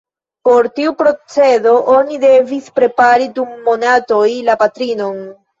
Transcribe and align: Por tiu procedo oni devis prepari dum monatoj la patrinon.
Por 0.47 0.63
tiu 0.79 0.93
procedo 1.01 1.75
oni 1.97 2.19
devis 2.25 2.73
prepari 2.79 3.31
dum 3.39 3.55
monatoj 3.69 4.27
la 4.51 4.61
patrinon. 4.65 5.25